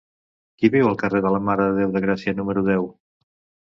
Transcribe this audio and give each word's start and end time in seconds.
Qui 0.61 0.71
viu 0.75 0.87
al 0.91 0.97
carrer 1.03 1.21
de 1.25 1.33
la 1.37 1.43
Mare 1.49 1.67
de 1.69 1.77
Déu 1.81 1.93
de 1.97 2.03
Gràcia 2.09 2.35
número 2.41 2.65
deu? 2.73 2.93